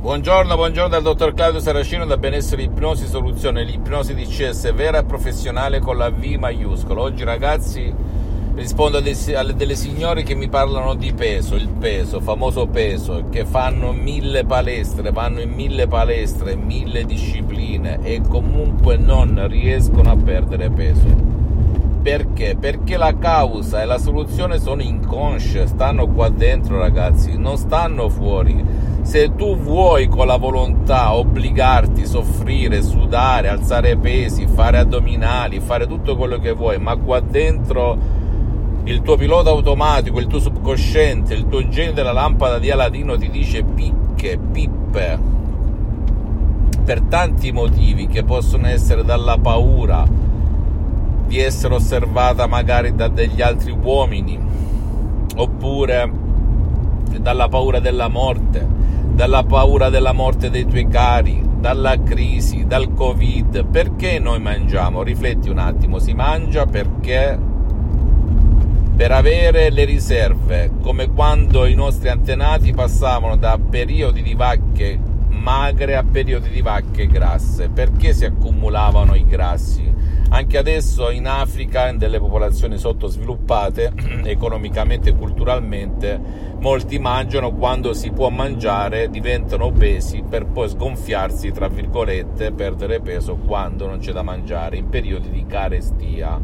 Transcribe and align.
Buongiorno, 0.00 0.56
buongiorno 0.56 0.88
dal 0.88 1.02
dottor 1.02 1.34
Claudio 1.34 1.60
Saracino 1.60 2.06
da 2.06 2.16
Benessere 2.16 2.62
Ipnosi 2.62 3.06
Soluzione, 3.06 3.64
l'ipnosi 3.64 4.14
di 4.14 4.24
CS 4.24 4.72
vera 4.72 5.00
e 5.00 5.04
professionale 5.04 5.78
con 5.80 5.98
la 5.98 6.08
V 6.08 6.24
maiuscola. 6.38 7.02
Oggi 7.02 7.22
ragazzi 7.22 7.92
rispondo 8.54 8.96
a 8.96 9.52
delle 9.52 9.74
signore 9.74 10.22
che 10.22 10.34
mi 10.34 10.48
parlano 10.48 10.94
di 10.94 11.12
peso, 11.12 11.54
il 11.54 11.68
peso, 11.68 12.22
famoso 12.22 12.66
peso, 12.66 13.26
che 13.30 13.44
fanno 13.44 13.92
mille 13.92 14.46
palestre, 14.46 15.10
vanno 15.10 15.42
in 15.42 15.50
mille 15.50 15.86
palestre, 15.86 16.56
mille 16.56 17.04
discipline 17.04 17.98
e 18.02 18.22
comunque 18.26 18.96
non 18.96 19.46
riescono 19.48 20.12
a 20.12 20.16
perdere 20.16 20.70
peso. 20.70 21.08
Perché? 22.02 22.56
Perché 22.58 22.96
la 22.96 23.18
causa 23.18 23.82
e 23.82 23.84
la 23.84 23.98
soluzione 23.98 24.58
sono 24.58 24.80
inconsce, 24.80 25.66
stanno 25.66 26.06
qua 26.06 26.30
dentro 26.30 26.78
ragazzi, 26.78 27.36
non 27.36 27.58
stanno 27.58 28.08
fuori 28.08 28.88
se 29.10 29.34
tu 29.34 29.56
vuoi 29.56 30.06
con 30.06 30.28
la 30.28 30.36
volontà 30.36 31.16
obbligarti, 31.16 32.06
soffrire, 32.06 32.80
sudare, 32.80 33.48
alzare 33.48 33.96
pesi, 33.96 34.46
fare 34.46 34.78
addominali, 34.78 35.58
fare 35.58 35.88
tutto 35.88 36.14
quello 36.14 36.38
che 36.38 36.52
vuoi, 36.52 36.78
ma 36.78 36.94
qua 36.94 37.18
dentro 37.18 37.98
il 38.84 39.02
tuo 39.02 39.16
pilota 39.16 39.50
automatico, 39.50 40.20
il 40.20 40.28
tuo 40.28 40.38
subconsciente, 40.38 41.34
il 41.34 41.48
tuo 41.48 41.66
genio 41.68 41.92
della 41.92 42.12
lampada 42.12 42.60
di 42.60 42.70
Aladino 42.70 43.18
ti 43.18 43.28
dice 43.30 43.64
picche, 43.64 44.38
pippe, 44.38 45.18
per 46.84 47.00
tanti 47.00 47.50
motivi 47.50 48.06
che 48.06 48.22
possono 48.22 48.68
essere 48.68 49.02
dalla 49.02 49.38
paura 49.38 50.06
di 51.26 51.36
essere 51.36 51.74
osservata 51.74 52.46
magari 52.46 52.94
da 52.94 53.08
degli 53.08 53.42
altri 53.42 53.72
uomini, 53.72 54.38
oppure 55.34 56.12
dalla 57.18 57.48
paura 57.48 57.80
della 57.80 58.06
morte, 58.06 58.79
dalla 59.20 59.44
paura 59.44 59.90
della 59.90 60.12
morte 60.12 60.48
dei 60.48 60.64
tuoi 60.64 60.88
cari, 60.88 61.42
dalla 61.58 62.02
crisi, 62.02 62.64
dal 62.64 62.94
covid. 62.94 63.66
Perché 63.66 64.18
noi 64.18 64.40
mangiamo? 64.40 65.02
Rifletti 65.02 65.50
un 65.50 65.58
attimo, 65.58 65.98
si 65.98 66.14
mangia 66.14 66.64
perché 66.64 67.38
per 68.96 69.12
avere 69.12 69.68
le 69.68 69.84
riserve, 69.84 70.70
come 70.80 71.10
quando 71.10 71.66
i 71.66 71.74
nostri 71.74 72.08
antenati 72.08 72.72
passavano 72.72 73.36
da 73.36 73.58
periodi 73.58 74.22
di 74.22 74.32
vacche 74.32 74.98
magre 75.28 75.96
a 75.96 76.02
periodi 76.02 76.48
di 76.48 76.62
vacche 76.62 77.06
grasse. 77.06 77.68
Perché 77.68 78.14
si 78.14 78.24
accumulavano 78.24 79.14
i 79.14 79.26
grassi? 79.26 79.89
Anche 80.32 80.58
adesso 80.58 81.10
in 81.10 81.26
Africa, 81.26 81.88
in 81.88 81.98
delle 81.98 82.20
popolazioni 82.20 82.78
sottosviluppate 82.78 83.92
economicamente 84.24 85.10
e 85.10 85.16
culturalmente, 85.16 86.20
molti 86.60 87.00
mangiano 87.00 87.52
quando 87.52 87.92
si 87.94 88.12
può 88.12 88.28
mangiare, 88.28 89.10
diventano 89.10 89.64
obesi 89.64 90.22
per 90.22 90.46
poi 90.46 90.68
sgonfiarsi, 90.68 91.50
tra 91.50 91.66
virgolette, 91.66 92.52
perdere 92.52 93.00
peso 93.00 93.38
quando 93.44 93.86
non 93.86 93.98
c'è 93.98 94.12
da 94.12 94.22
mangiare, 94.22 94.76
in 94.76 94.88
periodi 94.88 95.30
di 95.30 95.44
carestia. 95.46 96.40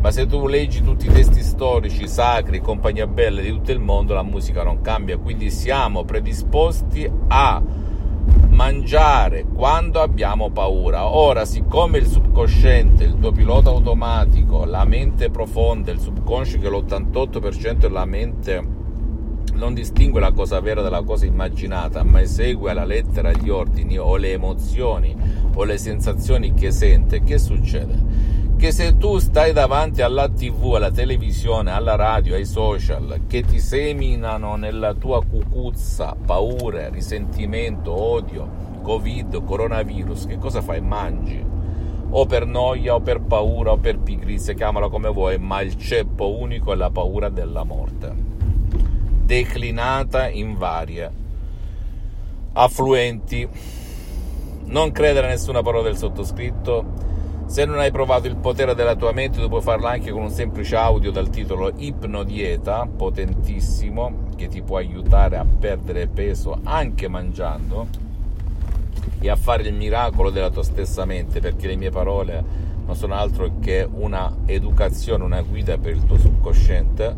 Ma 0.00 0.10
se 0.10 0.26
tu 0.26 0.46
leggi 0.46 0.82
tutti 0.82 1.06
i 1.06 1.12
testi 1.12 1.42
storici, 1.42 2.06
sacri, 2.06 2.60
compagnia 2.60 3.06
belle 3.06 3.40
di 3.40 3.48
tutto 3.48 3.72
il 3.72 3.80
mondo, 3.80 4.12
la 4.12 4.22
musica 4.22 4.62
non 4.62 4.82
cambia, 4.82 5.16
quindi 5.16 5.48
siamo 5.48 6.04
predisposti 6.04 7.10
a 7.28 7.62
mangiare 8.48 9.44
quando 9.44 10.00
abbiamo 10.00 10.50
paura. 10.50 11.06
Ora, 11.06 11.44
siccome 11.44 11.98
il 11.98 12.06
subconsciente, 12.06 13.04
il 13.04 13.18
tuo 13.18 13.32
pilota 13.32 13.70
automatico, 13.70 14.64
la 14.64 14.84
mente 14.84 15.30
profonda, 15.30 15.90
il 15.90 16.00
subconscio 16.00 16.58
che 16.58 16.68
l'88% 16.68 17.86
è 17.86 17.88
la 17.88 18.04
mente 18.04 18.82
non 19.54 19.72
distingue 19.72 20.20
la 20.20 20.32
cosa 20.32 20.60
vera 20.60 20.82
dalla 20.82 21.02
cosa 21.02 21.26
immaginata, 21.26 22.02
ma 22.02 22.20
esegue 22.20 22.70
alla 22.70 22.84
lettera 22.84 23.32
gli 23.32 23.48
ordini 23.48 23.98
o 23.98 24.16
le 24.16 24.32
emozioni 24.32 25.14
o 25.54 25.64
le 25.64 25.78
sensazioni 25.78 26.54
che 26.54 26.70
sente, 26.70 27.22
che 27.22 27.38
succede? 27.38 28.33
Che 28.64 28.72
se 28.72 28.96
tu 28.96 29.18
stai 29.18 29.52
davanti 29.52 30.00
alla 30.00 30.26
tv, 30.26 30.76
alla 30.76 30.90
televisione, 30.90 31.70
alla 31.70 31.96
radio, 31.96 32.34
ai 32.34 32.46
social, 32.46 33.24
che 33.26 33.42
ti 33.42 33.60
seminano 33.60 34.56
nella 34.56 34.94
tua 34.94 35.22
cucuzza 35.22 36.16
paure, 36.24 36.88
risentimento, 36.88 37.92
odio, 37.92 38.48
covid, 38.80 39.44
coronavirus, 39.44 40.24
che 40.24 40.38
cosa 40.38 40.62
fai? 40.62 40.80
Mangi. 40.80 41.44
O 42.08 42.24
per 42.24 42.46
noia, 42.46 42.94
o 42.94 43.00
per 43.00 43.20
paura, 43.20 43.72
o 43.72 43.76
per 43.76 43.98
pigrizia, 43.98 44.54
chiamala 44.54 44.88
come 44.88 45.10
vuoi, 45.10 45.36
ma 45.36 45.60
il 45.60 45.76
ceppo 45.76 46.38
unico 46.38 46.72
è 46.72 46.74
la 46.74 46.88
paura 46.88 47.28
della 47.28 47.64
morte. 47.64 48.14
Declinata 49.26 50.26
in 50.30 50.56
varie 50.56 51.12
affluenti. 52.54 53.46
Non 54.64 54.90
credere 54.90 55.26
a 55.26 55.28
nessuna 55.28 55.60
parola 55.60 55.82
del 55.82 55.98
sottoscritto 55.98 57.12
se 57.54 57.64
non 57.66 57.78
hai 57.78 57.92
provato 57.92 58.26
il 58.26 58.34
potere 58.34 58.74
della 58.74 58.96
tua 58.96 59.12
mente, 59.12 59.40
tu 59.40 59.46
puoi 59.46 59.62
farlo 59.62 59.86
anche 59.86 60.10
con 60.10 60.22
un 60.22 60.30
semplice 60.30 60.74
audio 60.74 61.12
dal 61.12 61.30
titolo 61.30 61.70
Ipnodieta, 61.76 62.84
potentissimo, 62.84 64.30
che 64.34 64.48
ti 64.48 64.60
può 64.60 64.78
aiutare 64.78 65.36
a 65.36 65.46
perdere 65.46 66.08
peso 66.08 66.58
anche 66.64 67.06
mangiando 67.06 67.86
e 69.20 69.30
a 69.30 69.36
fare 69.36 69.62
il 69.62 69.72
miracolo 69.72 70.30
della 70.30 70.50
tua 70.50 70.64
stessa 70.64 71.04
mente, 71.04 71.38
perché 71.38 71.68
le 71.68 71.76
mie 71.76 71.90
parole 71.90 72.44
non 72.86 72.96
sono 72.96 73.14
altro 73.14 73.52
che 73.60 73.88
una 73.88 74.34
educazione, 74.46 75.22
una 75.22 75.42
guida 75.42 75.78
per 75.78 75.92
il 75.92 76.04
tuo 76.06 76.18
subconsciente. 76.18 77.16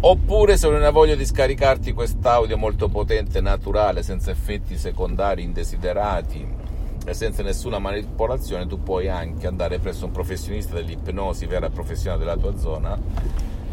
Oppure 0.00 0.58
se 0.58 0.68
non 0.68 0.82
hai 0.82 0.92
voglia 0.92 1.14
di 1.14 1.24
scaricarti 1.24 1.94
quest'audio 1.94 2.58
molto 2.58 2.90
potente, 2.90 3.40
naturale, 3.40 4.02
senza 4.02 4.30
effetti 4.30 4.76
secondari 4.76 5.42
indesiderati, 5.42 6.60
e 7.04 7.14
senza 7.14 7.42
nessuna 7.42 7.78
manipolazione 7.78 8.66
tu 8.66 8.82
puoi 8.82 9.08
anche 9.08 9.46
andare 9.46 9.78
presso 9.78 10.04
un 10.04 10.12
professionista 10.12 10.74
dell'ipnosi 10.74 11.46
vera 11.46 11.68
professionale 11.68 12.20
della 12.20 12.36
tua 12.36 12.56
zona 12.56 12.98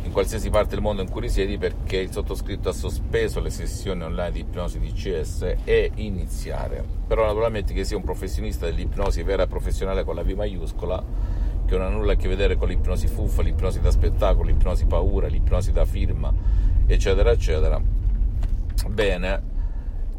in 0.03 0.12
qualsiasi 0.12 0.50
parte 0.50 0.72
del 0.72 0.81
mondo 0.81 1.03
in 1.03 1.09
cui 1.09 1.22
risiedi 1.22 1.59
perché 1.59 1.97
il 1.97 2.12
sottoscritto 2.12 2.69
ha 2.69 2.73
sospeso 2.73 3.40
le 3.40 3.51
sessioni 3.51 4.01
online 4.01 4.31
di 4.31 4.40
ipnosi 4.40 4.79
di 4.79 4.91
CS 4.91 5.53
e 5.63 5.91
iniziare. 5.95 6.84
Però 7.06 7.23
naturalmente 7.23 7.75
che 7.75 7.84
sia 7.84 7.95
un 7.95 8.01
professionista 8.01 8.66
dell'ipnosi 8.66 9.22
vera 9.22 9.46
professionale 9.46 10.03
con 10.03 10.16
la 10.16 10.23
V 10.23 10.29
maiuscola 10.29 11.03
che 11.66 11.78
non 11.78 11.85
ha 11.85 11.90
nulla 11.90 12.13
a 12.13 12.16
che 12.16 12.28
vedere 12.28 12.56
con 12.56 12.69
l'ipnosi 12.69 13.06
fuffa, 13.06 13.44
l'ipnosi 13.44 13.81
da 13.81 13.91
spettacolo, 13.91 14.47
l'ipnosi 14.47 14.85
paura, 14.85 15.28
l'ipnosi 15.28 15.72
da 15.72 15.85
firma 15.85 16.34
eccetera 16.88 17.29
eccetera 17.29 17.79
bene 18.88 19.59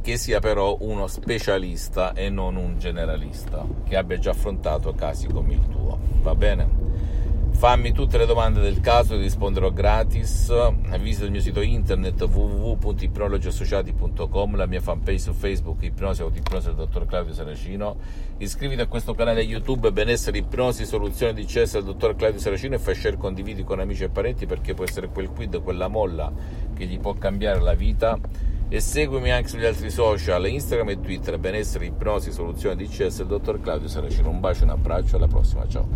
che 0.03 0.17
sia 0.17 0.41
però 0.41 0.79
uno 0.81 1.07
specialista 1.07 2.15
e 2.15 2.31
non 2.31 2.57
un 2.57 2.79
generalista, 2.79 3.67
che 3.87 3.97
abbia 3.97 4.19
già 4.19 4.31
affrontato 4.31 4.95
casi 4.95 5.27
come 5.27 5.53
il 5.55 5.69
tuo. 5.69 5.99
Va 6.23 6.35
bene? 6.35 6.89
Fammi 7.53 7.93
tutte 7.93 8.17
le 8.17 8.25
domande 8.25 8.61
del 8.63 8.81
caso, 8.81 9.17
ti 9.17 9.21
risponderò 9.21 9.71
gratis. 9.71 10.51
Visita 10.99 11.27
il 11.27 11.31
mio 11.31 11.43
sito 11.43 11.61
internet 11.61 12.23
www.ipnologiassociati.com, 12.23 14.57
la 14.57 14.65
mia 14.65 14.81
fanpage 14.81 15.19
su 15.19 15.35
Facebook 15.35 15.83
Ipnosi 15.83 16.23
Autoipnosi 16.23 16.69
del 16.69 16.77
dottor 16.77 17.05
Claudio 17.05 17.35
Saracino. 17.35 17.97
Iscriviti 18.39 18.81
a 18.81 18.87
questo 18.87 19.13
canale 19.13 19.43
YouTube 19.43 19.93
Benessere 19.93 20.39
Ipnosi 20.39 20.87
Soluzione 20.87 21.35
di 21.35 21.45
CS 21.45 21.75
del 21.75 21.85
dottor 21.85 22.17
Claudio 22.17 22.41
Saracino 22.41 22.77
e 22.77 22.79
fai 22.79 22.95
share 22.95 23.19
condividi 23.19 23.63
con 23.63 23.79
amici 23.79 24.05
e 24.05 24.09
parenti 24.09 24.47
perché 24.47 24.73
può 24.73 24.85
essere 24.85 25.09
quel 25.09 25.29
quid, 25.29 25.61
quella 25.61 25.89
molla 25.89 26.33
che 26.75 26.87
gli 26.87 26.99
può 26.99 27.13
cambiare 27.13 27.61
la 27.61 27.75
vita 27.75 28.19
e 28.73 28.79
seguimi 28.79 29.33
anche 29.33 29.49
sugli 29.49 29.65
altri 29.65 29.91
social, 29.91 30.47
Instagram 30.47 30.91
e 30.91 31.01
Twitter, 31.01 31.37
benessere, 31.39 31.87
ipnosi, 31.87 32.31
soluzione 32.31 32.77
DCS, 32.77 33.19
il 33.19 33.27
dottor 33.27 33.61
Claudio 33.61 33.89
Saracino. 33.89 34.31
Un 34.31 34.39
bacio, 34.39 34.63
un 34.63 34.71
abbraccio, 34.71 35.17
alla 35.17 35.27
prossima, 35.27 35.67
ciao. 35.67 35.89